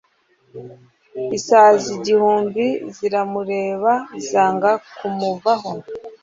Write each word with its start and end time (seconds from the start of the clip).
isazi 1.37 1.87
igihumbi 1.97 2.65
ziramureba, 2.95 3.93
zanga 4.29 4.71
kumuvaho 4.95 5.71